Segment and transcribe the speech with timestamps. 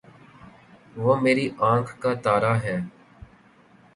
[0.95, 2.77] وہ میری آنکھ کا تارا ہے